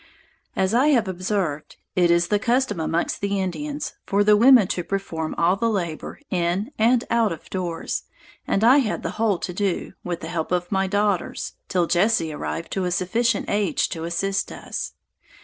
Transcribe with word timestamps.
As 0.55 0.73
I 0.73 0.87
have 0.87 1.07
observed, 1.07 1.75
it 1.95 2.09
is 2.09 2.29
the 2.29 2.39
custom 2.39 2.79
amongst 2.79 3.21
the 3.21 3.39
Indians, 3.39 3.93
for 4.03 4.23
the 4.23 4.35
women 4.35 4.67
to 4.69 4.83
perform 4.83 5.35
all 5.37 5.55
the 5.55 5.69
labor 5.69 6.19
in, 6.31 6.71
and 6.79 7.03
out 7.11 7.31
of 7.31 7.47
doors, 7.51 8.05
and 8.47 8.63
I 8.63 8.79
had 8.79 9.03
the 9.03 9.11
whole 9.21 9.37
to 9.37 9.53
do, 9.53 9.93
with 10.03 10.21
the 10.21 10.27
help 10.29 10.51
of 10.51 10.71
my 10.71 10.87
daughters, 10.87 11.53
till 11.69 11.85
Jesse 11.85 12.33
arrived 12.33 12.71
to 12.71 12.85
a 12.85 12.91
sufficient 12.91 13.45
age 13.47 13.89
to 13.89 14.03
assist 14.05 14.51
us. 14.51 14.93